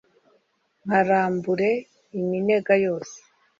nkarambure 0.85 1.69
iminega 2.19 2.73
yose 2.85 3.17